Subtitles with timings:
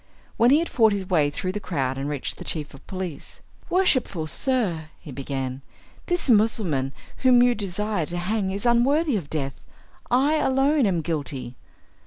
[0.35, 3.41] When he had fought his way through the crowd and reached the chief of police,
[3.69, 5.61] "Worshipful sir," he began,
[6.07, 9.61] "this Mussulman whom you desire to hang is unworthy of death;
[10.09, 11.55] I alone am guilty.